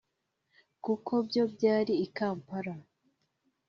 [0.83, 2.75] kuko byo byari i Kampala